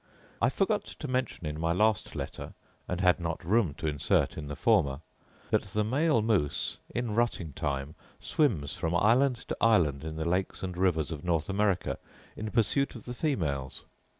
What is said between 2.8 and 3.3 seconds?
(and had